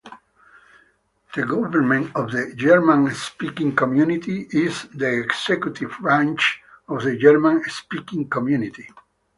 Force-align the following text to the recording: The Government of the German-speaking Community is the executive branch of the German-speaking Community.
The 1.35 1.43
Government 1.45 2.15
of 2.15 2.31
the 2.31 2.55
German-speaking 2.55 3.75
Community 3.75 4.47
is 4.49 4.85
the 4.95 5.19
executive 5.21 5.93
branch 6.01 6.59
of 6.87 7.03
the 7.03 7.15
German-speaking 7.17 8.27
Community. 8.27 8.89